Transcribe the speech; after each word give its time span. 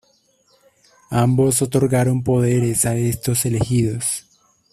Ambos 1.11 1.61
otorgaron 1.61 2.23
poderes 2.23 2.85
a 2.87 2.95
estos 2.95 3.45
"Elegidos". 3.45 4.25